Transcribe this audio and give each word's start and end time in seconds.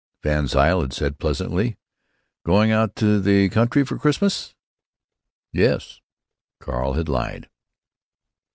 VanZile 0.23 0.81
had 0.81 0.93
said, 0.93 1.19
pleasantly, 1.19 1.77
"Going 2.43 2.71
out 2.71 2.95
to 2.95 3.19
the 3.21 3.49
country 3.49 3.85
for 3.85 3.99
Christmas?" 3.99 4.55
"Yes," 5.53 6.01
Cal 6.59 6.93
had 6.93 7.07
lied. 7.07 7.51